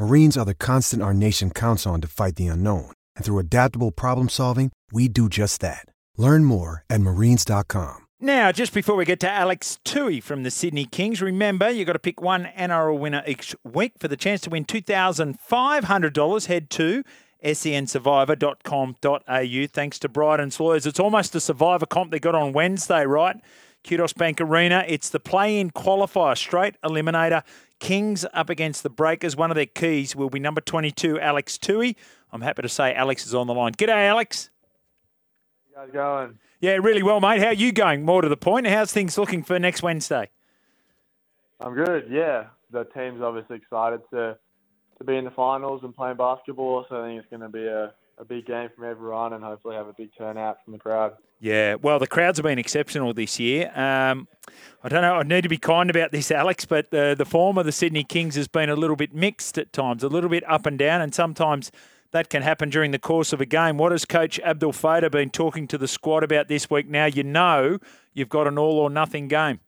Marines 0.00 0.36
are 0.38 0.46
the 0.46 0.54
constant 0.54 1.02
our 1.02 1.12
nation 1.12 1.50
counts 1.50 1.86
on 1.86 2.00
to 2.00 2.08
fight 2.08 2.36
the 2.36 2.46
unknown. 2.46 2.90
And 3.16 3.24
through 3.24 3.38
adaptable 3.38 3.90
problem 3.90 4.30
solving, 4.30 4.72
we 4.90 5.08
do 5.08 5.28
just 5.28 5.60
that. 5.60 5.84
Learn 6.16 6.46
more 6.46 6.86
at 6.88 7.02
marines.com. 7.02 8.06
Now, 8.18 8.50
just 8.50 8.72
before 8.72 8.96
we 8.96 9.04
get 9.04 9.20
to 9.20 9.30
Alex 9.30 9.78
Toohey 9.84 10.22
from 10.22 10.42
the 10.42 10.50
Sydney 10.50 10.86
Kings, 10.86 11.20
remember 11.20 11.68
you've 11.68 11.86
got 11.86 11.92
to 11.92 11.98
pick 11.98 12.22
one 12.22 12.48
NRL 12.56 12.98
winner 12.98 13.22
each 13.26 13.54
week 13.62 13.92
for 13.98 14.08
the 14.08 14.16
chance 14.16 14.40
to 14.42 14.48
win 14.48 14.64
$2,500. 14.64 16.46
Head 16.46 16.70
to 16.70 17.04
sensurvivor.com.au. 17.44 19.66
Thanks 19.70 19.98
to 19.98 20.08
Bryden's 20.08 20.58
Lawyers. 20.58 20.86
It's 20.86 21.00
almost 21.00 21.34
a 21.34 21.40
survivor 21.40 21.84
comp 21.84 22.10
they 22.10 22.18
got 22.18 22.34
on 22.34 22.54
Wednesday, 22.54 23.04
right? 23.04 23.36
Kudos 23.86 24.12
Bank 24.12 24.40
Arena. 24.40 24.84
It's 24.86 25.08
the 25.08 25.20
play 25.20 25.58
in 25.58 25.70
qualifier, 25.70 26.36
straight 26.36 26.76
eliminator. 26.82 27.42
Kings 27.78 28.26
up 28.34 28.50
against 28.50 28.82
the 28.82 28.90
Breakers. 28.90 29.36
One 29.36 29.50
of 29.50 29.54
their 29.54 29.66
keys 29.66 30.14
will 30.14 30.30
be 30.30 30.38
number 30.38 30.60
22, 30.60 31.18
Alex 31.18 31.56
Toohey. 31.56 31.96
I'm 32.32 32.42
happy 32.42 32.62
to 32.62 32.68
say 32.68 32.94
Alex 32.94 33.26
is 33.26 33.34
on 33.34 33.46
the 33.46 33.54
line. 33.54 33.72
G'day, 33.72 34.08
Alex. 34.08 34.50
How's 35.74 35.88
it 35.88 35.94
going? 35.94 36.38
Yeah, 36.60 36.72
really 36.72 37.02
well, 37.02 37.20
mate. 37.20 37.40
How 37.40 37.48
are 37.48 37.54
you 37.54 37.72
going? 37.72 38.04
More 38.04 38.20
to 38.20 38.28
the 38.28 38.36
point. 38.36 38.66
How's 38.66 38.92
things 38.92 39.16
looking 39.16 39.42
for 39.42 39.58
next 39.58 39.82
Wednesday? 39.82 40.28
I'm 41.58 41.74
good, 41.74 42.06
yeah. 42.10 42.46
The 42.70 42.84
team's 42.84 43.22
obviously 43.22 43.56
excited 43.56 44.00
to 44.10 44.36
to 45.00 45.04
be 45.04 45.16
in 45.16 45.24
the 45.24 45.30
finals 45.30 45.80
and 45.82 45.96
playing 45.96 46.18
basketball, 46.18 46.84
so 46.88 47.02
I 47.02 47.08
think 47.08 47.20
it's 47.20 47.30
going 47.30 47.40
to 47.40 47.48
be 47.48 47.64
a, 47.66 47.94
a 48.20 48.24
big 48.24 48.46
game 48.46 48.68
from 48.76 48.84
everyone 48.84 49.32
and 49.32 49.42
hopefully 49.42 49.74
have 49.74 49.86
a 49.86 49.94
big 49.94 50.10
turnout 50.16 50.58
from 50.62 50.74
the 50.74 50.78
crowd. 50.78 51.14
Yeah, 51.40 51.76
well, 51.76 51.98
the 51.98 52.06
crowds 52.06 52.36
have 52.36 52.44
been 52.44 52.58
exceptional 52.58 53.14
this 53.14 53.40
year. 53.40 53.68
Um, 53.74 54.28
I 54.84 54.90
don't 54.90 55.00
know, 55.00 55.14
I 55.14 55.22
need 55.22 55.40
to 55.42 55.48
be 55.48 55.56
kind 55.56 55.88
about 55.88 56.12
this, 56.12 56.30
Alex, 56.30 56.66
but 56.66 56.90
the, 56.90 57.14
the 57.16 57.24
form 57.24 57.56
of 57.56 57.64
the 57.64 57.72
Sydney 57.72 58.04
Kings 58.04 58.34
has 58.34 58.46
been 58.46 58.68
a 58.68 58.76
little 58.76 58.96
bit 58.96 59.14
mixed 59.14 59.56
at 59.56 59.72
times, 59.72 60.04
a 60.04 60.08
little 60.08 60.28
bit 60.28 60.44
up 60.46 60.66
and 60.66 60.78
down, 60.78 61.00
and 61.00 61.14
sometimes 61.14 61.72
that 62.12 62.28
can 62.28 62.42
happen 62.42 62.68
during 62.68 62.90
the 62.90 62.98
course 62.98 63.32
of 63.32 63.40
a 63.40 63.46
game. 63.46 63.78
What 63.78 63.92
has 63.92 64.04
Coach 64.04 64.38
Abdelfattah 64.44 65.10
been 65.10 65.30
talking 65.30 65.66
to 65.68 65.78
the 65.78 65.88
squad 65.88 66.22
about 66.22 66.48
this 66.48 66.68
week? 66.68 66.88
Now 66.88 67.06
you 67.06 67.22
know 67.22 67.78
you've 68.12 68.28
got 68.28 68.46
an 68.46 68.58
all 68.58 68.78
or 68.78 68.90
nothing 68.90 69.28
game. 69.28 69.60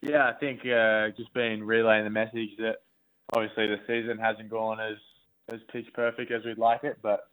Yeah, 0.00 0.28
I 0.28 0.32
think 0.32 0.60
uh, 0.60 1.08
just 1.16 1.32
been 1.34 1.64
relaying 1.64 2.04
the 2.04 2.10
message 2.10 2.50
that 2.58 2.76
obviously 3.34 3.66
the 3.66 3.80
season 3.86 4.18
hasn't 4.18 4.48
gone 4.48 4.78
as 4.80 4.96
as 5.48 5.60
pitch 5.72 5.86
perfect 5.94 6.30
as 6.32 6.44
we'd 6.44 6.58
like 6.58 6.84
it, 6.84 6.98
but 7.02 7.28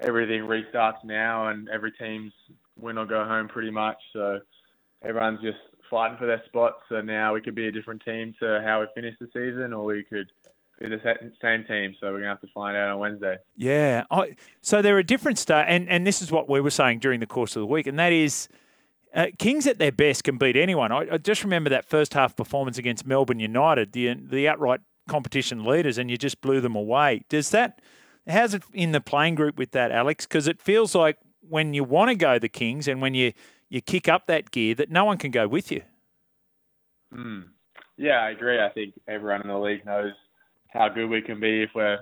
everything 0.00 0.42
restarts 0.42 1.04
now, 1.04 1.48
and 1.48 1.68
every 1.68 1.92
team's 1.92 2.32
win 2.78 2.98
or 2.98 3.06
go 3.06 3.24
home 3.24 3.48
pretty 3.48 3.70
much. 3.70 3.98
So 4.12 4.40
everyone's 5.02 5.40
just 5.40 5.58
fighting 5.90 6.18
for 6.18 6.26
their 6.26 6.42
spots. 6.46 6.76
So 6.88 7.00
now 7.00 7.34
we 7.34 7.40
could 7.40 7.54
be 7.54 7.68
a 7.68 7.72
different 7.72 8.02
team 8.04 8.34
to 8.40 8.62
how 8.64 8.80
we 8.80 8.86
finished 8.94 9.18
the 9.20 9.26
season, 9.26 9.72
or 9.72 9.84
we 9.84 10.04
could 10.04 10.30
be 10.78 10.88
the 10.88 11.00
same 11.42 11.64
team. 11.64 11.94
So 12.00 12.12
we're 12.12 12.18
gonna 12.18 12.28
have 12.28 12.40
to 12.40 12.48
find 12.54 12.76
out 12.76 12.90
on 12.90 12.98
Wednesday. 12.98 13.36
Yeah. 13.56 14.04
I, 14.10 14.36
so 14.60 14.80
they're 14.80 14.98
a 14.98 15.04
different 15.04 15.38
start, 15.38 15.66
and 15.68 15.88
and 15.88 16.06
this 16.06 16.22
is 16.22 16.30
what 16.30 16.48
we 16.48 16.60
were 16.60 16.70
saying 16.70 17.00
during 17.00 17.20
the 17.20 17.26
course 17.26 17.56
of 17.56 17.60
the 17.60 17.66
week, 17.66 17.86
and 17.86 17.98
that 17.98 18.12
is. 18.12 18.48
Uh, 19.14 19.28
Kings 19.38 19.66
at 19.66 19.78
their 19.78 19.90
best 19.90 20.22
can 20.22 20.36
beat 20.36 20.54
anyone. 20.54 20.92
I, 20.92 21.06
I, 21.12 21.16
just 21.16 21.42
remember 21.42 21.70
that 21.70 21.86
first 21.86 22.12
half 22.12 22.36
performance 22.36 22.76
against 22.76 23.06
Melbourne 23.06 23.40
United, 23.40 23.92
the 23.92 24.12
the 24.12 24.46
outright 24.46 24.80
competition 25.08 25.64
leaders, 25.64 25.98
and 25.98 26.10
you 26.10 26.16
just 26.16 26.40
blew 26.40 26.60
them 26.60 26.76
away. 26.76 27.22
Does 27.28 27.50
that? 27.50 27.80
How's 28.26 28.54
it 28.54 28.62
in 28.72 28.92
the 28.92 29.00
playing 29.00 29.34
group 29.34 29.56
with 29.56 29.72
that, 29.72 29.90
Alex? 29.90 30.26
Because 30.26 30.46
it 30.46 30.60
feels 30.60 30.94
like 30.94 31.16
when 31.48 31.74
you 31.74 31.82
want 31.82 32.10
to 32.10 32.14
go 32.14 32.38
the 32.38 32.48
Kings 32.48 32.86
and 32.86 33.00
when 33.00 33.14
you 33.14 33.32
you 33.68 33.80
kick 33.80 34.08
up 34.08 34.26
that 34.26 34.50
gear, 34.50 34.74
that 34.74 34.90
no 34.90 35.04
one 35.04 35.18
can 35.18 35.30
go 35.30 35.46
with 35.46 35.70
you. 35.70 35.82
Mm. 37.14 37.44
Yeah, 37.96 38.20
I 38.20 38.30
agree. 38.30 38.60
I 38.60 38.70
think 38.70 38.94
everyone 39.06 39.42
in 39.42 39.48
the 39.48 39.58
league 39.58 39.84
knows 39.84 40.12
how 40.68 40.88
good 40.88 41.08
we 41.08 41.20
can 41.20 41.40
be 41.40 41.62
if 41.62 41.70
we're 41.74 41.98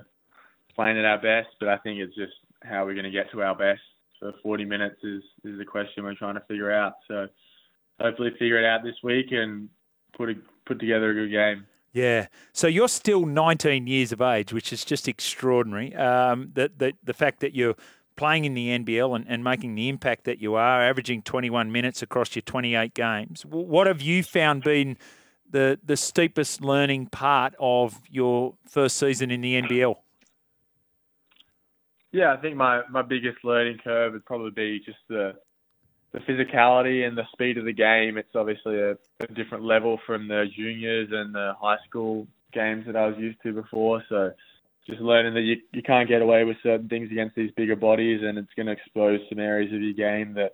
playing 0.75 0.97
at 0.97 1.05
our 1.05 1.17
best, 1.17 1.49
but 1.59 1.69
I 1.69 1.77
think 1.77 1.99
it's 1.99 2.15
just 2.15 2.33
how 2.63 2.85
we're 2.85 2.93
going 2.93 3.05
to 3.05 3.11
get 3.11 3.31
to 3.31 3.41
our 3.41 3.55
best. 3.55 3.81
So 4.19 4.31
40 4.43 4.65
minutes 4.65 4.97
is 5.03 5.23
is 5.43 5.57
the 5.57 5.65
question 5.65 6.03
we're 6.03 6.15
trying 6.15 6.35
to 6.35 6.43
figure 6.47 6.71
out. 6.71 6.93
So 7.07 7.27
hopefully 7.99 8.31
figure 8.31 8.59
it 8.59 8.65
out 8.65 8.83
this 8.83 8.95
week 9.03 9.27
and 9.31 9.69
put 10.15 10.29
a, 10.29 10.33
put 10.65 10.79
together 10.79 11.11
a 11.11 11.13
good 11.13 11.31
game. 11.31 11.65
Yeah. 11.97 12.27
So 12.53 12.67
you're 12.67 12.89
still 12.89 13.25
19 13.25 13.87
years 13.87 14.11
of 14.11 14.21
age, 14.21 14.53
which 14.53 14.71
is 14.71 14.85
just 14.85 15.07
extraordinary. 15.07 15.95
Um, 15.95 16.51
the, 16.53 16.71
the, 16.77 16.93
the 17.03 17.13
fact 17.13 17.39
that 17.39 17.55
you're 17.55 17.73
playing 18.15 18.45
in 18.45 18.53
the 18.53 18.67
NBL 18.67 19.15
and, 19.15 19.25
and 19.27 19.43
making 19.43 19.73
the 19.73 19.89
impact 19.89 20.25
that 20.25 20.39
you 20.39 20.53
are, 20.53 20.83
averaging 20.83 21.23
21 21.23 21.71
minutes 21.71 22.03
across 22.03 22.35
your 22.35 22.43
28 22.43 22.93
games. 22.93 23.47
What 23.47 23.87
have 23.87 23.99
you 23.99 24.21
found 24.21 24.63
been 24.63 24.95
the, 25.49 25.79
the 25.83 25.97
steepest 25.97 26.61
learning 26.61 27.07
part 27.07 27.55
of 27.59 27.99
your 28.07 28.53
first 28.69 28.97
season 28.97 29.31
in 29.31 29.41
the 29.41 29.59
NBL? 29.59 29.95
Yeah, 32.11 32.31
I 32.31 32.37
think 32.37 32.57
my, 32.57 32.83
my 32.91 33.01
biggest 33.01 33.39
learning 33.43 33.79
curve 33.83 34.13
would 34.13 34.25
probably 34.25 34.51
be 34.51 34.81
just 34.85 34.99
the 35.09 35.33
the 36.11 36.19
physicality 36.19 37.07
and 37.07 37.17
the 37.17 37.27
speed 37.33 37.57
of 37.57 37.65
the 37.65 37.73
game. 37.73 38.17
It's 38.17 38.35
obviously 38.35 38.79
a, 38.79 38.91
a 39.19 39.27
different 39.33 39.63
level 39.63 39.99
from 40.05 40.27
the 40.27 40.45
juniors 40.55 41.09
and 41.11 41.33
the 41.33 41.53
high 41.59 41.77
school 41.87 42.27
games 42.53 42.85
that 42.85 42.95
I 42.95 43.07
was 43.07 43.17
used 43.17 43.41
to 43.43 43.53
before. 43.53 44.03
So 44.09 44.31
just 44.85 45.01
learning 45.01 45.33
that 45.33 45.41
you, 45.41 45.57
you 45.73 45.83
can't 45.83 46.07
get 46.07 46.21
away 46.21 46.43
with 46.45 46.57
certain 46.63 46.87
things 46.87 47.11
against 47.11 47.35
these 47.35 47.51
bigger 47.51 47.75
bodies, 47.75 48.21
and 48.23 48.37
it's 48.37 48.53
going 48.55 48.67
to 48.67 48.71
expose 48.71 49.19
some 49.29 49.39
areas 49.39 49.73
of 49.73 49.81
your 49.81 49.93
game 49.93 50.33
that 50.35 50.53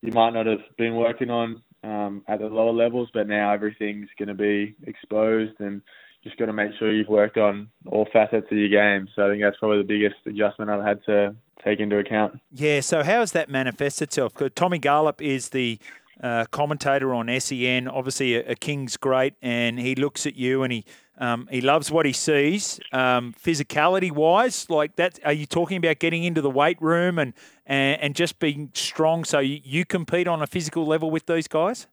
you 0.00 0.12
might 0.12 0.32
not 0.34 0.46
have 0.46 0.60
been 0.78 0.94
working 0.94 1.30
on 1.30 1.62
um, 1.82 2.22
at 2.28 2.38
the 2.38 2.46
lower 2.46 2.72
levels, 2.72 3.08
but 3.12 3.26
now 3.26 3.52
everything's 3.52 4.08
going 4.18 4.28
to 4.28 4.34
be 4.34 4.74
exposed 4.86 5.60
and 5.60 5.82
just 6.22 6.36
got 6.36 6.46
to 6.46 6.52
make 6.52 6.70
sure 6.78 6.92
you've 6.92 7.08
worked 7.08 7.36
on 7.36 7.68
all 7.86 8.06
facets 8.12 8.46
of 8.50 8.56
your 8.56 8.68
game. 8.68 9.08
So 9.14 9.26
I 9.26 9.30
think 9.30 9.42
that's 9.42 9.56
probably 9.58 9.78
the 9.78 9.84
biggest 9.84 10.16
adjustment 10.26 10.70
I've 10.70 10.84
had 10.84 11.04
to 11.06 11.34
take 11.64 11.80
into 11.80 11.98
account. 11.98 12.38
Yeah. 12.52 12.80
So 12.80 13.02
how 13.02 13.20
has 13.20 13.32
that 13.32 13.48
manifested 13.48 14.08
itself? 14.08 14.32
Tommy 14.54 14.78
Garlepp 14.78 15.20
is 15.20 15.50
the 15.50 15.78
uh, 16.22 16.44
commentator 16.50 17.12
on 17.12 17.28
SEN, 17.40 17.88
obviously 17.88 18.36
a, 18.36 18.50
a, 18.50 18.54
King's 18.54 18.96
great, 18.96 19.34
and 19.42 19.78
he 19.78 19.94
looks 19.94 20.26
at 20.26 20.36
you 20.36 20.62
and 20.62 20.72
he 20.72 20.84
um, 21.18 21.48
he 21.50 21.60
loves 21.60 21.90
what 21.90 22.06
he 22.06 22.12
sees. 22.12 22.80
Um, 22.92 23.34
physicality 23.40 24.10
wise, 24.10 24.68
like 24.70 24.96
that, 24.96 25.18
are 25.24 25.32
you 25.32 25.46
talking 25.46 25.76
about 25.76 25.98
getting 25.98 26.24
into 26.24 26.40
the 26.40 26.50
weight 26.50 26.80
room 26.80 27.18
and 27.18 27.34
and, 27.66 28.00
and 28.00 28.14
just 28.14 28.38
being 28.38 28.70
strong 28.74 29.24
so 29.24 29.38
you, 29.38 29.60
you 29.64 29.84
compete 29.84 30.28
on 30.28 30.42
a 30.42 30.46
physical 30.46 30.86
level 30.86 31.10
with 31.10 31.26
these 31.26 31.48
guys? 31.48 31.86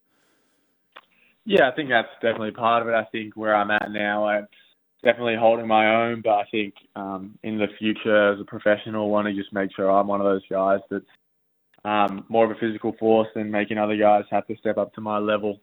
Yeah, 1.50 1.68
I 1.68 1.72
think 1.72 1.90
that's 1.90 2.10
definitely 2.22 2.51
part 2.51 2.84
of 2.84 2.90
it. 2.90 2.94
I 2.94 3.06
think 3.06 3.36
where 3.36 3.56
I'm 3.56 3.72
at 3.72 3.90
now, 3.90 4.25
I'm 4.25 4.48
definitely 5.04 5.36
holding 5.36 5.66
my 5.66 6.04
own, 6.04 6.22
but 6.24 6.34
I 6.34 6.44
think 6.51 6.75
um, 6.96 7.40
in 7.42 7.57
the 7.57 7.66
future, 7.80 8.34
as 8.34 8.40
a 8.40 8.44
professional, 8.44 9.06
I 9.06 9.07
want 9.07 9.28
to 9.28 9.34
just 9.34 9.51
make 9.51 9.75
sure 9.75 9.90
I'm 9.90 10.06
one 10.06 10.22
of 10.22 10.25
those 10.25 10.44
guys 10.48 10.80
that's 10.92 11.06
um, 11.84 12.24
more 12.30 12.46
of 12.46 12.51
a 12.51 12.60
physical 12.60 12.96
force 13.00 13.30
and 13.34 13.51
making 13.51 13.80
other 13.80 13.98
guys 13.98 14.25
have 14.30 14.46
to 14.46 14.56
step 14.57 14.78
up 14.78 14.94
to 14.94 15.01
my 15.01 15.18
level. 15.18 15.60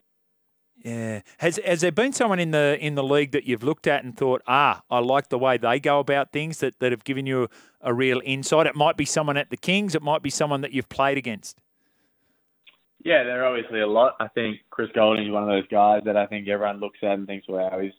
Yeah. 0.83 1.21
Has 1.37 1.57
has 1.65 1.79
there 1.79 1.93
been 1.93 2.11
someone 2.11 2.39
in 2.39 2.51
the 2.51 2.77
in 2.81 2.95
the 2.95 3.03
league 3.03 3.31
that 3.31 3.45
you've 3.45 3.63
looked 3.63 3.87
at 3.87 4.03
and 4.03 4.15
thought, 4.15 4.41
ah, 4.45 4.83
I 4.91 4.99
like 4.99 5.29
the 5.29 5.39
way 5.39 5.57
they 5.57 5.79
go 5.79 5.99
about 5.99 6.33
things 6.33 6.57
that, 6.59 6.79
that 6.79 6.91
have 6.91 7.05
given 7.05 7.25
you 7.25 7.43
a, 7.43 7.47
a 7.81 7.93
real 7.93 8.21
insight? 8.25 8.67
It 8.67 8.75
might 8.75 8.97
be 8.97 9.05
someone 9.05 9.37
at 9.37 9.51
the 9.51 9.57
Kings, 9.57 9.95
it 9.95 10.01
might 10.01 10.21
be 10.21 10.29
someone 10.29 10.59
that 10.61 10.73
you've 10.73 10.89
played 10.89 11.17
against. 11.17 11.57
Yeah, 13.07 13.23
there 13.23 13.41
are 13.41 13.47
obviously 13.47 13.79
a 13.79 13.87
lot. 13.87 14.17
I 14.19 14.27
think 14.27 14.59
Chris 14.69 14.89
Goulding 14.93 15.27
is 15.27 15.31
one 15.31 15.43
of 15.43 15.47
those 15.47 15.65
guys 15.69 16.01
that 16.03 16.17
I 16.17 16.25
think 16.25 16.45
everyone 16.49 16.81
looks 16.81 16.99
at 17.01 17.11
and 17.11 17.25
thinks, 17.25 17.47
wow, 17.47 17.79
he's 17.79 17.93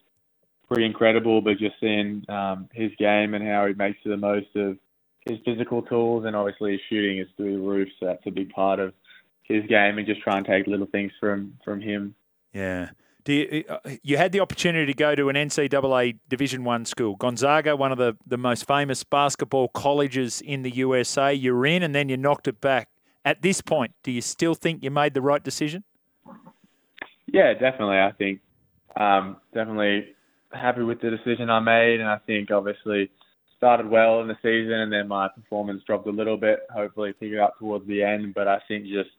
pretty 0.66 0.84
incredible. 0.84 1.40
But 1.40 1.56
just 1.56 1.76
seeing 1.80 2.26
um, 2.28 2.68
his 2.74 2.90
game 2.98 3.32
and 3.32 3.42
how 3.42 3.64
he 3.64 3.72
makes 3.72 3.96
the 4.04 4.18
most 4.18 4.54
of 4.54 4.76
his 5.26 5.38
physical 5.46 5.80
tools 5.80 6.26
and 6.26 6.36
obviously 6.36 6.72
his 6.72 6.80
shooting 6.90 7.20
is 7.20 7.26
through 7.38 7.54
the 7.54 7.66
roof. 7.66 7.88
So 7.98 8.04
that's 8.04 8.26
a 8.26 8.30
big 8.30 8.50
part 8.50 8.80
of 8.80 8.92
his 9.44 9.64
game 9.64 9.96
and 9.96 10.06
just 10.06 10.20
try 10.20 10.36
and 10.36 10.44
take 10.44 10.66
little 10.66 10.88
things 10.92 11.12
from 11.18 11.54
from 11.64 11.80
him. 11.80 12.14
Yeah. 12.52 12.90
Do 13.24 13.32
you, 13.32 13.64
uh, 13.66 13.78
you 14.02 14.18
had 14.18 14.32
the 14.32 14.40
opportunity 14.40 14.84
to 14.92 14.94
go 14.94 15.14
to 15.14 15.30
an 15.30 15.36
NCAA 15.36 16.18
Division 16.28 16.64
One 16.64 16.84
school, 16.84 17.16
Gonzaga, 17.16 17.76
one 17.76 17.92
of 17.92 17.98
the, 17.98 18.18
the 18.26 18.36
most 18.36 18.66
famous 18.66 19.04
basketball 19.04 19.68
colleges 19.68 20.42
in 20.42 20.62
the 20.64 20.70
USA. 20.70 21.32
You're 21.32 21.64
in, 21.64 21.82
and 21.82 21.94
then 21.94 22.10
you 22.10 22.18
knocked 22.18 22.46
it 22.46 22.60
back. 22.60 22.90
At 23.28 23.42
this 23.42 23.60
point, 23.60 23.92
do 24.02 24.10
you 24.10 24.22
still 24.22 24.54
think 24.54 24.82
you 24.82 24.90
made 24.90 25.12
the 25.12 25.20
right 25.20 25.44
decision? 25.44 25.84
Yeah, 27.26 27.52
definitely. 27.52 27.98
I 27.98 28.10
think 28.16 28.40
um, 28.98 29.36
definitely 29.52 30.14
happy 30.50 30.82
with 30.82 31.02
the 31.02 31.10
decision 31.10 31.50
I 31.50 31.60
made, 31.60 32.00
and 32.00 32.08
I 32.08 32.16
think 32.26 32.50
obviously 32.50 33.10
started 33.58 33.86
well 33.86 34.22
in 34.22 34.28
the 34.28 34.38
season, 34.40 34.80
and 34.80 34.90
then 34.90 35.08
my 35.08 35.28
performance 35.28 35.82
dropped 35.86 36.06
a 36.06 36.10
little 36.10 36.38
bit. 36.38 36.60
Hopefully, 36.74 37.12
pick 37.12 37.32
it 37.32 37.38
up 37.38 37.58
towards 37.58 37.86
the 37.86 38.02
end, 38.02 38.32
but 38.32 38.48
I 38.48 38.62
think 38.66 38.86
just 38.86 39.10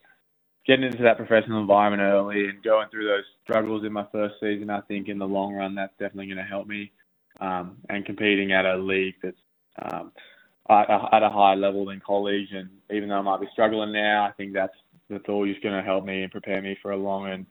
getting 0.65 0.85
into 0.85 1.03
that 1.03 1.17
professional 1.17 1.61
environment 1.61 2.01
early 2.01 2.47
and 2.47 2.63
going 2.63 2.89
through 2.89 3.06
those 3.06 3.25
struggles 3.44 3.85
in 3.85 3.94
my 3.94 4.07
first 4.11 4.33
season, 4.39 4.71
I 4.71 4.81
think 4.81 5.07
in 5.07 5.19
the 5.19 5.27
long 5.27 5.53
run 5.53 5.75
that's 5.75 5.94
definitely 6.00 6.33
going 6.33 6.38
to 6.38 6.44
help 6.44 6.65
me. 6.65 6.91
Um, 7.39 7.77
and 7.89 8.03
competing 8.07 8.53
at 8.53 8.65
a 8.65 8.75
league 8.75 9.13
that's 9.21 9.38
um, 9.83 10.11
at, 10.69 11.24
a, 11.24 11.30
higher 11.30 11.56
level 11.56 11.86
than 11.86 12.00
college, 12.06 12.50
and 12.51 12.69
even 12.92 13.10
though 13.10 13.16
I 13.16 13.21
might 13.21 13.42
be 13.42 13.48
struggling 13.51 13.92
now, 13.92 14.25
I 14.25 14.31
think 14.33 14.54
that's 14.54 14.74
that's 15.10 15.27
all 15.27 15.45
just 15.45 15.63
going 15.63 15.75
to 15.75 15.81
help 15.81 16.06
me 16.06 16.21
and 16.21 16.31
prepare 16.31 16.62
me 16.62 16.77
for 16.81 16.92
a 16.92 16.98
long 16.98 17.27
and 17.27 17.45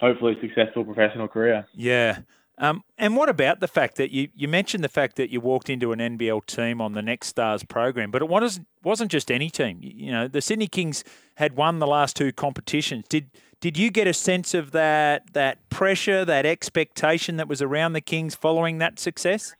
hopefully 0.00 0.36
successful 0.40 0.84
professional 0.84 1.28
career. 1.28 1.64
Yeah. 1.74 2.20
Um, 2.58 2.82
and 2.98 3.16
what 3.16 3.28
about 3.28 3.60
the 3.60 3.68
fact 3.68 3.96
that 3.96 4.10
you, 4.12 4.28
you 4.34 4.46
mentioned 4.46 4.84
the 4.84 4.88
fact 4.88 5.16
that 5.16 5.30
you 5.30 5.40
walked 5.40 5.70
into 5.70 5.92
an 5.92 5.98
NBL 5.98 6.44
team 6.44 6.80
on 6.80 6.92
the 6.92 7.00
Next 7.00 7.28
Stars 7.28 7.64
program, 7.64 8.10
but 8.10 8.20
it 8.20 8.28
wasn't 8.28 8.66
wasn't 8.82 9.10
just 9.10 9.30
any 9.30 9.48
team. 9.48 9.78
You 9.80 10.12
know, 10.12 10.28
the 10.28 10.42
Sydney 10.42 10.66
Kings 10.66 11.02
had 11.36 11.56
won 11.56 11.78
the 11.78 11.86
last 11.86 12.16
two 12.16 12.32
competitions. 12.32 13.06
Did 13.08 13.30
did 13.60 13.78
you 13.78 13.90
get 13.90 14.06
a 14.06 14.12
sense 14.12 14.52
of 14.52 14.72
that 14.72 15.32
that 15.32 15.70
pressure, 15.70 16.24
that 16.26 16.44
expectation 16.44 17.36
that 17.38 17.48
was 17.48 17.62
around 17.62 17.94
the 17.94 18.00
Kings 18.02 18.34
following 18.34 18.76
that 18.78 18.98
success? 18.98 19.54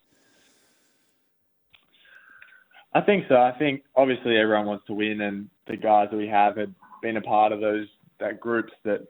I 2.93 3.01
think 3.01 3.27
so. 3.29 3.37
I 3.37 3.53
think 3.59 3.83
obviously 3.95 4.37
everyone 4.37 4.67
wants 4.67 4.87
to 4.87 4.95
win, 4.95 5.21
and 5.21 5.49
the 5.67 5.77
guys 5.77 6.09
that 6.11 6.17
we 6.17 6.27
have 6.27 6.57
had 6.57 6.75
been 7.03 7.17
a 7.17 7.23
part 7.23 7.53
of 7.53 7.61
those 7.61 7.87
that 8.19 8.41
groups 8.41 8.73
that 8.85 9.07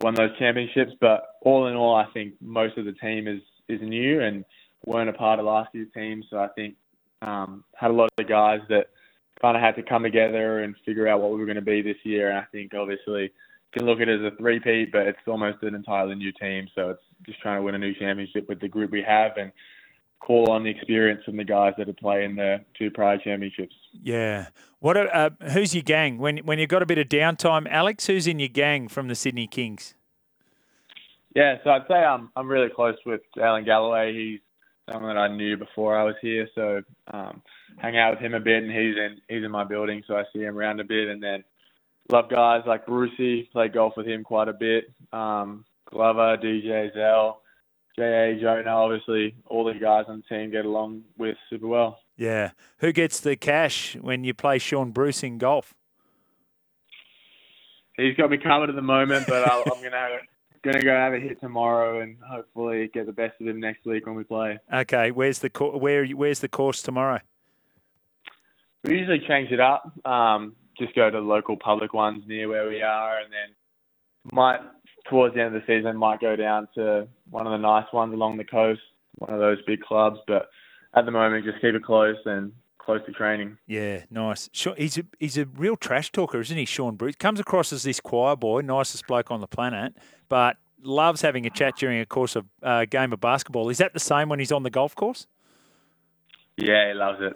won 0.00 0.14
those 0.14 0.36
championships. 0.38 0.92
But 1.00 1.22
all 1.42 1.66
in 1.66 1.74
all, 1.74 1.96
I 1.96 2.06
think 2.12 2.34
most 2.40 2.78
of 2.78 2.84
the 2.84 2.92
team 2.92 3.26
is 3.26 3.42
is 3.68 3.80
new 3.82 4.20
and 4.20 4.44
weren't 4.84 5.10
a 5.10 5.12
part 5.12 5.40
of 5.40 5.46
last 5.46 5.74
year's 5.74 5.92
team. 5.92 6.22
So 6.30 6.38
I 6.38 6.48
think 6.48 6.76
um, 7.22 7.64
had 7.74 7.90
a 7.90 7.94
lot 7.94 8.04
of 8.04 8.16
the 8.16 8.24
guys 8.24 8.60
that 8.68 8.90
kind 9.40 9.56
of 9.56 9.62
had 9.62 9.76
to 9.76 9.82
come 9.82 10.02
together 10.02 10.60
and 10.60 10.74
figure 10.84 11.08
out 11.08 11.20
what 11.20 11.32
we 11.32 11.38
were 11.38 11.46
going 11.46 11.56
to 11.56 11.62
be 11.62 11.82
this 11.82 11.96
year. 12.04 12.30
And 12.30 12.38
I 12.38 12.44
think 12.52 12.74
obviously 12.74 13.22
you 13.24 13.30
can 13.76 13.86
look 13.86 14.00
at 14.00 14.08
it 14.08 14.24
as 14.24 14.32
a 14.32 14.36
three-peat, 14.36 14.92
but 14.92 15.06
it's 15.06 15.18
almost 15.26 15.62
an 15.62 15.74
entirely 15.74 16.14
new 16.14 16.32
team. 16.40 16.68
So 16.74 16.90
it's 16.90 17.02
just 17.26 17.40
trying 17.40 17.58
to 17.58 17.62
win 17.62 17.74
a 17.74 17.78
new 17.78 17.94
championship 17.94 18.48
with 18.48 18.60
the 18.60 18.68
group 18.68 18.90
we 18.92 19.02
have 19.02 19.32
and 19.36 19.52
call 20.20 20.50
on 20.50 20.64
the 20.64 20.70
experience 20.70 21.22
from 21.24 21.36
the 21.36 21.44
guys 21.44 21.74
that 21.78 21.86
have 21.86 21.96
played 21.96 22.24
in 22.24 22.36
the 22.36 22.58
two 22.76 22.90
prior 22.90 23.18
championships. 23.18 23.74
Yeah. 24.02 24.48
What? 24.80 24.96
Uh, 24.96 25.30
who's 25.52 25.74
your 25.74 25.82
gang 25.82 26.18
when 26.18 26.38
when 26.38 26.58
you've 26.58 26.68
got 26.68 26.82
a 26.82 26.86
bit 26.86 26.98
of 26.98 27.08
downtime? 27.08 27.66
Alex, 27.70 28.06
who's 28.06 28.26
in 28.26 28.38
your 28.38 28.48
gang 28.48 28.88
from 28.88 29.08
the 29.08 29.14
Sydney 29.14 29.46
Kings? 29.46 29.94
Yeah, 31.34 31.56
so 31.64 31.70
I'd 31.70 31.86
say 31.88 31.94
I'm 31.94 32.30
I'm 32.34 32.48
really 32.48 32.70
close 32.74 32.96
with 33.04 33.20
Jalen 33.36 33.64
Galloway. 33.64 34.14
He's 34.14 34.40
someone 34.90 35.14
that 35.14 35.20
I 35.20 35.28
knew 35.28 35.56
before 35.56 35.98
I 35.98 36.04
was 36.04 36.14
here, 36.22 36.48
so 36.54 36.82
um, 37.12 37.42
hang 37.76 37.98
out 37.98 38.12
with 38.14 38.20
him 38.20 38.34
a 38.34 38.40
bit, 38.40 38.62
and 38.62 38.72
he's 38.72 38.96
in 38.96 39.20
he's 39.28 39.44
in 39.44 39.50
my 39.50 39.64
building, 39.64 40.02
so 40.06 40.16
I 40.16 40.24
see 40.32 40.40
him 40.40 40.56
around 40.56 40.80
a 40.80 40.84
bit, 40.84 41.08
and 41.08 41.22
then 41.22 41.44
love 42.10 42.30
guys 42.30 42.62
like 42.66 42.86
Brucey. 42.86 43.48
Play 43.52 43.68
golf 43.68 43.94
with 43.96 44.06
him 44.06 44.24
quite 44.24 44.48
a 44.48 44.52
bit. 44.52 44.92
Um, 45.12 45.64
Glover, 45.90 46.36
DJ, 46.38 46.92
Zell. 46.94 47.42
JA, 47.98 48.38
Jonah, 48.38 48.70
obviously, 48.70 49.34
all 49.46 49.64
the 49.64 49.72
guys 49.74 50.04
on 50.08 50.22
the 50.28 50.36
team 50.36 50.50
get 50.50 50.66
along 50.66 51.02
with 51.16 51.36
super 51.48 51.66
well. 51.66 52.00
Yeah. 52.16 52.50
Who 52.78 52.92
gets 52.92 53.20
the 53.20 53.36
cash 53.36 53.96
when 54.00 54.22
you 54.22 54.34
play 54.34 54.58
Shaun 54.58 54.90
Bruce 54.90 55.22
in 55.22 55.38
golf? 55.38 55.74
He's 57.96 58.14
got 58.16 58.30
me 58.30 58.36
covered 58.36 58.68
at 58.68 58.74
the 58.74 58.82
moment, 58.82 59.26
but 59.26 59.50
i 59.50 59.56
am 59.56 59.82
gonna 59.82 60.18
gonna 60.62 60.82
go 60.82 60.94
have 60.94 61.14
a 61.14 61.18
hit 61.18 61.40
tomorrow 61.40 62.00
and 62.00 62.18
hopefully 62.28 62.90
get 62.92 63.06
the 63.06 63.12
best 63.12 63.40
of 63.40 63.46
him 63.46 63.60
next 63.60 63.86
week 63.86 64.04
when 64.04 64.14
we 64.14 64.24
play. 64.24 64.58
Okay. 64.72 65.10
Where's 65.10 65.38
the 65.38 65.48
where 65.48 66.04
Where's 66.06 66.40
the 66.40 66.48
course 66.48 66.82
tomorrow? 66.82 67.20
We 68.84 68.98
usually 68.98 69.20
change 69.26 69.50
it 69.50 69.60
up. 69.60 69.90
Um, 70.04 70.54
just 70.78 70.94
go 70.94 71.10
to 71.10 71.20
local 71.20 71.56
public 71.56 71.94
ones 71.94 72.24
near 72.26 72.48
where 72.48 72.68
we 72.68 72.82
are, 72.82 73.18
and 73.18 73.32
then 73.32 73.54
might 74.32 74.60
towards 75.08 75.34
the 75.34 75.42
end 75.42 75.54
of 75.54 75.62
the 75.62 75.66
season 75.66 75.96
might 75.96 76.20
go 76.20 76.36
down 76.36 76.68
to 76.74 77.06
one 77.30 77.46
of 77.46 77.52
the 77.52 77.58
nice 77.58 77.86
ones 77.92 78.12
along 78.12 78.36
the 78.36 78.44
coast, 78.44 78.80
one 79.16 79.32
of 79.32 79.40
those 79.40 79.58
big 79.66 79.80
clubs. 79.80 80.18
But 80.26 80.48
at 80.94 81.04
the 81.04 81.10
moment, 81.10 81.44
just 81.44 81.60
keep 81.60 81.74
it 81.74 81.82
close 81.82 82.16
and 82.24 82.52
close 82.78 83.00
to 83.06 83.12
training. 83.12 83.58
Yeah, 83.66 84.04
nice. 84.10 84.48
He's 84.76 84.98
a 84.98 85.04
he's 85.18 85.36
a 85.36 85.44
real 85.44 85.76
trash 85.76 86.12
talker, 86.12 86.40
isn't 86.40 86.56
he, 86.56 86.64
Shaun 86.64 86.96
Bruce? 86.96 87.16
Comes 87.16 87.40
across 87.40 87.72
as 87.72 87.82
this 87.82 88.00
choir 88.00 88.36
boy, 88.36 88.60
nicest 88.60 89.06
bloke 89.06 89.30
on 89.30 89.40
the 89.40 89.48
planet, 89.48 89.94
but 90.28 90.56
loves 90.82 91.22
having 91.22 91.46
a 91.46 91.50
chat 91.50 91.76
during 91.76 92.00
a 92.00 92.06
course 92.06 92.36
of 92.36 92.46
uh, 92.62 92.84
game 92.84 93.12
of 93.12 93.20
basketball. 93.20 93.68
Is 93.68 93.78
that 93.78 93.92
the 93.92 94.00
same 94.00 94.28
when 94.28 94.38
he's 94.38 94.52
on 94.52 94.62
the 94.62 94.70
golf 94.70 94.94
course? 94.94 95.26
Yeah, 96.56 96.88
he 96.88 96.94
loves 96.94 97.18
it. 97.20 97.34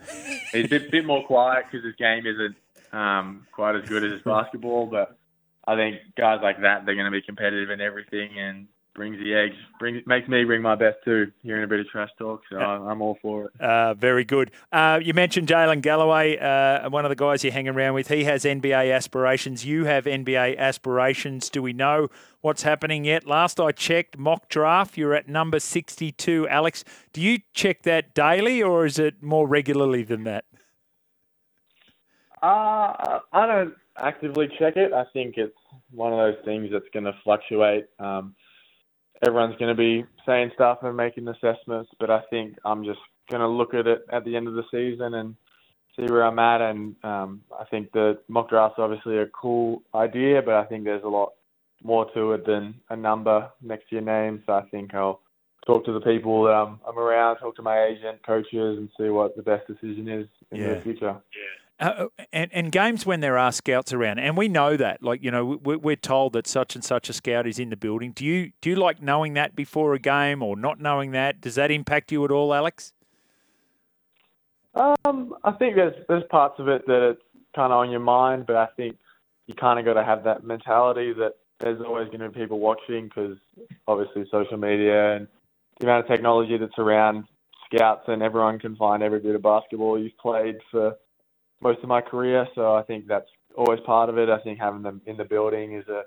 He's 0.52 0.64
a 0.64 0.68
bit, 0.68 0.90
bit 0.90 1.04
more 1.04 1.22
quiet 1.26 1.66
because 1.70 1.84
his 1.84 1.94
game 1.96 2.24
isn't 2.26 2.56
um, 2.92 3.46
quite 3.52 3.76
as 3.76 3.86
good 3.86 4.02
as 4.02 4.12
his 4.12 4.22
basketball, 4.22 4.86
but 4.86 5.18
I 5.66 5.76
think 5.76 5.96
guys 6.16 6.40
like 6.42 6.60
that 6.62 6.86
they're 6.86 6.94
going 6.94 7.06
to 7.06 7.10
be 7.10 7.22
competitive 7.22 7.70
in 7.70 7.80
everything 7.80 8.38
and 8.38 8.66
brings 8.94 9.18
the 9.18 9.34
eggs, 9.34 9.54
brings 9.78 10.06
makes 10.06 10.28
me 10.28 10.44
bring 10.44 10.62
my 10.62 10.74
best 10.74 10.98
too. 11.04 11.30
Hearing 11.42 11.64
a 11.64 11.66
bit 11.66 11.80
of 11.80 11.88
trash 11.88 12.10
talk, 12.18 12.42
so 12.50 12.58
I'm 12.58 13.00
all 13.00 13.18
for 13.22 13.46
it. 13.46 13.60
Uh, 13.60 13.94
very 13.94 14.24
good. 14.24 14.50
Uh, 14.72 15.00
you 15.02 15.14
mentioned 15.14 15.48
Jalen 15.48 15.80
Galloway, 15.80 16.36
uh, 16.38 16.88
one 16.90 17.04
of 17.04 17.08
the 17.08 17.16
guys 17.16 17.44
you 17.44 17.50
hang 17.50 17.68
around 17.68 17.94
with. 17.94 18.08
He 18.08 18.24
has 18.24 18.44
NBA 18.44 18.94
aspirations. 18.94 19.64
You 19.64 19.84
have 19.84 20.04
NBA 20.04 20.58
aspirations. 20.58 21.48
Do 21.50 21.62
we 21.62 21.72
know 21.72 22.08
what's 22.40 22.62
happening 22.62 23.04
yet? 23.04 23.26
Last 23.26 23.60
I 23.60 23.72
checked, 23.72 24.18
mock 24.18 24.48
draft, 24.48 24.96
you're 24.96 25.14
at 25.14 25.28
number 25.28 25.60
62. 25.60 26.48
Alex, 26.48 26.84
do 27.12 27.20
you 27.20 27.38
check 27.54 27.82
that 27.82 28.14
daily 28.14 28.62
or 28.62 28.86
is 28.86 28.98
it 28.98 29.22
more 29.22 29.46
regularly 29.46 30.02
than 30.02 30.24
that? 30.24 30.44
Uh, 32.42 33.20
I 33.32 33.46
don't 33.46 33.74
actively 34.00 34.48
check 34.58 34.76
it. 34.76 34.92
I 34.92 35.04
think 35.12 35.34
it's 35.36 35.56
one 35.90 36.12
of 36.12 36.18
those 36.18 36.44
things 36.44 36.70
that's 36.72 36.88
going 36.92 37.04
to 37.04 37.14
fluctuate. 37.24 37.86
Um, 37.98 38.34
everyone's 39.24 39.56
going 39.56 39.74
to 39.74 39.78
be 39.78 40.04
saying 40.26 40.50
stuff 40.54 40.78
and 40.82 40.96
making 40.96 41.28
assessments, 41.28 41.90
but 41.98 42.10
I 42.10 42.20
think 42.30 42.56
I'm 42.64 42.84
just 42.84 43.00
going 43.30 43.40
to 43.40 43.48
look 43.48 43.74
at 43.74 43.86
it 43.86 44.06
at 44.12 44.24
the 44.24 44.36
end 44.36 44.48
of 44.48 44.54
the 44.54 44.64
season 44.70 45.14
and 45.14 45.36
see 45.96 46.10
where 46.10 46.24
I'm 46.24 46.38
at. 46.38 46.60
And 46.60 46.96
um, 47.04 47.42
I 47.58 47.64
think 47.64 47.92
the 47.92 48.18
mock 48.28 48.48
draft's 48.48 48.78
obviously 48.78 49.18
a 49.18 49.26
cool 49.26 49.82
idea, 49.94 50.42
but 50.42 50.54
I 50.54 50.64
think 50.64 50.84
there's 50.84 51.04
a 51.04 51.08
lot 51.08 51.32
more 51.82 52.10
to 52.12 52.32
it 52.32 52.46
than 52.46 52.74
a 52.90 52.96
number 52.96 53.50
next 53.62 53.88
to 53.88 53.96
your 53.96 54.04
name. 54.04 54.42
So 54.46 54.52
I 54.52 54.62
think 54.70 54.94
I'll 54.94 55.20
talk 55.66 55.84
to 55.86 55.92
the 55.92 56.00
people 56.00 56.44
that 56.44 56.52
I'm, 56.52 56.80
I'm 56.86 56.98
around, 56.98 57.36
talk 57.36 57.56
to 57.56 57.62
my 57.62 57.84
agent, 57.84 58.24
coaches, 58.26 58.78
and 58.78 58.88
see 58.98 59.08
what 59.08 59.36
the 59.36 59.42
best 59.42 59.66
decision 59.66 60.08
is 60.08 60.26
in 60.50 60.60
yeah. 60.60 60.74
the 60.74 60.80
future. 60.80 61.16
Yeah. 61.32 61.59
Uh, 61.80 62.08
and, 62.30 62.50
and 62.52 62.70
games 62.70 63.06
when 63.06 63.20
there 63.20 63.38
are 63.38 63.50
scouts 63.50 63.90
around, 63.90 64.18
and 64.18 64.36
we 64.36 64.48
know 64.48 64.76
that, 64.76 65.02
like 65.02 65.22
you 65.22 65.30
know, 65.30 65.58
we, 65.64 65.76
we're 65.76 65.96
told 65.96 66.34
that 66.34 66.46
such 66.46 66.74
and 66.74 66.84
such 66.84 67.08
a 67.08 67.12
scout 67.14 67.46
is 67.46 67.58
in 67.58 67.70
the 67.70 67.76
building. 67.76 68.12
Do 68.12 68.26
you 68.26 68.52
do 68.60 68.68
you 68.68 68.76
like 68.76 69.00
knowing 69.00 69.32
that 69.34 69.56
before 69.56 69.94
a 69.94 69.98
game, 69.98 70.42
or 70.42 70.56
not 70.56 70.78
knowing 70.78 71.12
that? 71.12 71.40
Does 71.40 71.54
that 71.54 71.70
impact 71.70 72.12
you 72.12 72.22
at 72.26 72.30
all, 72.30 72.52
Alex? 72.52 72.92
Um, 74.74 75.34
I 75.42 75.52
think 75.52 75.74
there's 75.74 75.94
there's 76.06 76.22
parts 76.30 76.56
of 76.58 76.68
it 76.68 76.86
that 76.86 77.10
it's 77.12 77.22
kind 77.56 77.72
of 77.72 77.78
on 77.78 77.90
your 77.90 78.00
mind, 78.00 78.44
but 78.46 78.56
I 78.56 78.66
think 78.76 78.98
you 79.46 79.54
kind 79.54 79.78
of 79.78 79.86
got 79.86 79.94
to 79.94 80.04
have 80.04 80.22
that 80.24 80.44
mentality 80.44 81.14
that 81.14 81.32
there's 81.60 81.80
always 81.80 82.08
going 82.08 82.20
to 82.20 82.28
be 82.28 82.40
people 82.40 82.58
watching 82.58 83.04
because 83.04 83.36
obviously 83.88 84.26
social 84.30 84.58
media 84.58 85.16
and 85.16 85.26
the 85.78 85.86
amount 85.86 86.04
of 86.04 86.10
technology 86.10 86.58
that's 86.58 86.78
around 86.78 87.24
scouts 87.72 88.04
and 88.08 88.22
everyone 88.22 88.58
can 88.58 88.76
find 88.76 89.02
every 89.02 89.18
bit 89.18 89.34
of 89.34 89.42
basketball 89.42 89.98
you've 89.98 90.16
played 90.18 90.56
for 90.70 90.96
most 91.62 91.80
of 91.82 91.88
my 91.88 92.00
career. 92.00 92.46
So 92.54 92.74
I 92.74 92.82
think 92.82 93.06
that's 93.06 93.28
always 93.56 93.80
part 93.80 94.08
of 94.08 94.18
it. 94.18 94.28
I 94.28 94.38
think 94.38 94.58
having 94.58 94.82
them 94.82 95.00
in 95.06 95.16
the 95.16 95.24
building 95.24 95.74
is 95.74 95.86
a 95.88 96.02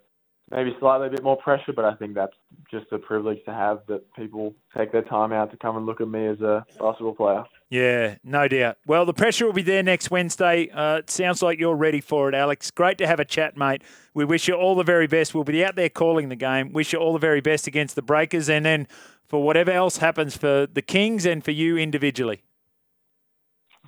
maybe 0.51 0.75
slightly 0.79 1.07
a 1.07 1.09
bit 1.09 1.23
more 1.23 1.37
pressure, 1.37 1.73
but 1.73 1.85
I 1.85 1.95
think 1.95 2.13
that's 2.13 2.35
just 2.69 2.85
a 2.91 2.99
privilege 2.99 3.43
to 3.45 3.53
have 3.53 3.79
that 3.87 4.13
people 4.13 4.53
take 4.75 4.91
their 4.91 5.01
time 5.01 5.31
out 5.31 5.51
to 5.51 5.57
come 5.57 5.77
and 5.77 5.85
look 5.85 6.01
at 6.01 6.07
me 6.07 6.27
as 6.27 6.41
a 6.41 6.65
basketball 6.79 7.15
player. 7.15 7.43
Yeah, 7.69 8.15
no 8.23 8.47
doubt. 8.47 8.77
Well, 8.85 9.05
the 9.05 9.13
pressure 9.13 9.45
will 9.45 9.53
be 9.53 9.63
there 9.63 9.81
next 9.81 10.11
Wednesday. 10.11 10.69
Uh, 10.69 10.97
it 10.97 11.09
sounds 11.09 11.41
like 11.41 11.59
you're 11.59 11.75
ready 11.75 12.01
for 12.01 12.29
it, 12.29 12.35
Alex. 12.35 12.69
Great 12.69 12.97
to 12.99 13.07
have 13.07 13.19
a 13.19 13.25
chat, 13.25 13.57
mate. 13.57 13.83
We 14.13 14.25
wish 14.25 14.47
you 14.47 14.53
all 14.53 14.75
the 14.75 14.83
very 14.83 15.07
best. 15.07 15.33
We'll 15.33 15.43
be 15.43 15.65
out 15.65 15.75
there 15.75 15.89
calling 15.89 16.29
the 16.29 16.35
game. 16.35 16.71
Wish 16.71 16.93
you 16.93 16.99
all 16.99 17.13
the 17.13 17.19
very 17.19 17.41
best 17.41 17.65
against 17.65 17.95
the 17.95 18.03
Breakers, 18.03 18.49
and 18.49 18.65
then 18.65 18.87
for 19.27 19.41
whatever 19.41 19.71
else 19.71 19.97
happens 19.97 20.37
for 20.37 20.67
the 20.67 20.81
Kings 20.81 21.25
and 21.25 21.43
for 21.43 21.51
you 21.51 21.77
individually. 21.77 22.43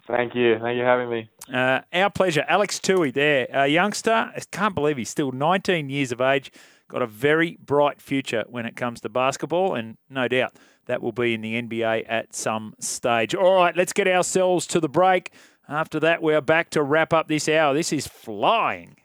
Thank 0.08 0.36
you. 0.36 0.60
Thank 0.60 0.78
you 0.78 0.84
for 0.84 0.88
having 0.88 1.10
me. 1.10 1.30
Uh, 1.52 1.82
our 1.94 2.10
pleasure. 2.10 2.46
Alex 2.48 2.80
Toohey 2.80 3.14
there, 3.14 3.48
a 3.52 3.68
youngster. 3.68 4.12
I 4.12 4.40
can't 4.52 4.76
believe 4.76 4.98
he's 4.98 5.10
still 5.10 5.32
19 5.32 5.90
years 5.90 6.12
of 6.12 6.22
age. 6.22 6.52
Got 6.88 7.02
a 7.02 7.08
very 7.08 7.58
bright 7.64 8.00
future 8.00 8.44
when 8.48 8.66
it 8.66 8.76
comes 8.76 9.02
to 9.02 9.10
basketball, 9.10 9.74
and 9.74 9.98
no 10.10 10.28
doubt 10.28 10.54
that 10.86 11.02
will 11.02 11.12
be 11.12 11.34
in 11.34 11.42
the 11.42 11.60
NBA 11.60 12.06
at 12.08 12.36
some 12.36 12.76
stage. 12.80 13.34
All 13.34 13.56
right, 13.56 13.76
let's 13.76 13.94
get 13.94 14.08
ourselves 14.08 14.68
to 14.68 14.80
the 14.80 14.90
break. 14.90 15.32
After 15.68 16.00
that, 16.02 16.22
we're 16.22 16.42
back 16.42 16.70
to 16.72 16.84
wrap 16.84 17.12
up 17.12 17.28
this 17.28 17.50
hour. 17.50 17.74
This 17.74 17.92
is 17.92 18.06
flying. 18.06 18.98